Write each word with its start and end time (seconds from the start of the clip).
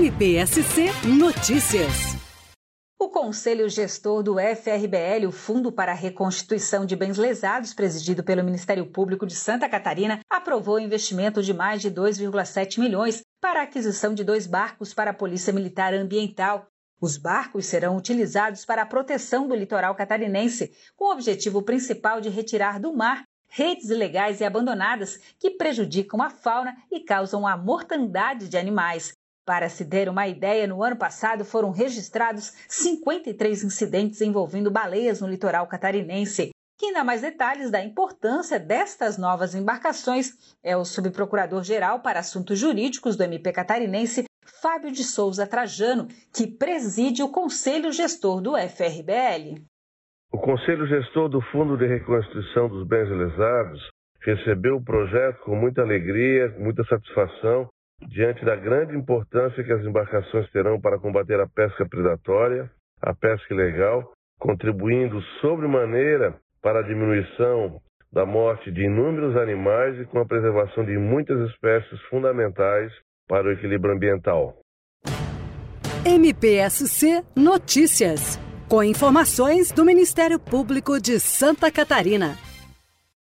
MPSC 0.00 0.86
Notícias. 1.18 2.16
O 2.98 3.10
Conselho 3.10 3.68
Gestor 3.68 4.22
do 4.22 4.36
FRBL, 4.36 5.26
o 5.28 5.30
Fundo 5.30 5.70
para 5.70 5.92
a 5.92 5.94
Reconstituição 5.94 6.86
de 6.86 6.96
Bens 6.96 7.18
Lesados, 7.18 7.74
presidido 7.74 8.24
pelo 8.24 8.42
Ministério 8.42 8.86
Público 8.86 9.26
de 9.26 9.34
Santa 9.34 9.68
Catarina, 9.68 10.20
aprovou 10.30 10.80
investimento 10.80 11.42
de 11.42 11.52
mais 11.52 11.82
de 11.82 11.90
2,7 11.90 12.78
milhões 12.80 13.20
para 13.42 13.60
a 13.60 13.64
aquisição 13.64 14.14
de 14.14 14.24
dois 14.24 14.46
barcos 14.46 14.94
para 14.94 15.10
a 15.10 15.14
Polícia 15.14 15.52
Militar 15.52 15.92
Ambiental. 15.92 16.66
Os 16.98 17.18
barcos 17.18 17.66
serão 17.66 17.94
utilizados 17.94 18.64
para 18.64 18.80
a 18.80 18.86
proteção 18.86 19.46
do 19.46 19.54
litoral 19.54 19.94
catarinense, 19.94 20.72
com 20.96 21.10
o 21.10 21.12
objetivo 21.12 21.60
principal 21.60 22.22
de 22.22 22.30
retirar 22.30 22.80
do 22.80 22.90
mar 22.96 23.22
redes 23.50 23.90
ilegais 23.90 24.40
e 24.40 24.44
abandonadas 24.44 25.18
que 25.38 25.50
prejudicam 25.50 26.22
a 26.22 26.30
fauna 26.30 26.74
e 26.90 27.00
causam 27.00 27.46
a 27.46 27.56
mortandade 27.56 28.48
de 28.48 28.56
animais. 28.56 29.19
Para 29.50 29.68
se 29.68 29.84
ter 29.84 30.08
uma 30.08 30.28
ideia, 30.28 30.64
no 30.64 30.80
ano 30.80 30.94
passado 30.94 31.44
foram 31.44 31.72
registrados 31.72 32.52
53 32.68 33.64
incidentes 33.64 34.20
envolvendo 34.20 34.70
baleias 34.70 35.20
no 35.20 35.26
litoral 35.26 35.66
catarinense. 35.66 36.50
Quem 36.78 36.92
dá 36.92 37.02
mais 37.02 37.20
detalhes 37.20 37.68
da 37.68 37.82
importância 37.82 38.60
destas 38.60 39.18
novas 39.18 39.52
embarcações 39.52 40.54
é 40.62 40.76
o 40.76 40.84
subprocurador-geral 40.84 41.98
para 41.98 42.20
assuntos 42.20 42.60
jurídicos 42.60 43.16
do 43.16 43.24
MP 43.24 43.50
catarinense, 43.50 44.22
Fábio 44.62 44.92
de 44.92 45.02
Souza 45.02 45.48
Trajano, 45.48 46.06
que 46.32 46.46
preside 46.46 47.20
o 47.24 47.28
Conselho 47.28 47.90
Gestor 47.90 48.40
do 48.40 48.52
FRBL. 48.56 49.64
O 50.32 50.38
Conselho 50.38 50.86
Gestor 50.86 51.28
do 51.28 51.40
Fundo 51.50 51.76
de 51.76 51.88
Reconstrução 51.88 52.68
dos 52.68 52.86
Bens 52.86 53.08
Lesados 53.08 53.80
recebeu 54.20 54.76
o 54.76 54.84
projeto 54.84 55.40
com 55.40 55.56
muita 55.56 55.82
alegria, 55.82 56.54
muita 56.56 56.84
satisfação 56.84 57.68
diante 58.08 58.44
da 58.44 58.56
grande 58.56 58.96
importância 58.96 59.62
que 59.62 59.72
as 59.72 59.84
embarcações 59.84 60.50
terão 60.50 60.80
para 60.80 60.98
combater 60.98 61.40
a 61.40 61.46
pesca 61.46 61.86
predatória, 61.86 62.70
a 63.00 63.14
pesca 63.14 63.54
ilegal, 63.54 64.12
contribuindo 64.38 65.20
sobremaneira 65.40 66.34
para 66.62 66.80
a 66.80 66.82
diminuição 66.82 67.80
da 68.12 68.26
morte 68.26 68.72
de 68.72 68.82
inúmeros 68.82 69.36
animais 69.36 69.98
e 70.00 70.04
com 70.06 70.18
a 70.18 70.26
preservação 70.26 70.84
de 70.84 70.98
muitas 70.98 71.50
espécies 71.50 72.00
fundamentais 72.08 72.92
para 73.28 73.46
o 73.46 73.52
equilíbrio 73.52 73.94
ambiental. 73.94 74.56
MPSC 76.04 77.22
Notícias, 77.36 78.40
com 78.68 78.82
informações 78.82 79.70
do 79.70 79.84
Ministério 79.84 80.40
Público 80.40 81.00
de 81.00 81.20
Santa 81.20 81.70
Catarina. 81.70 82.49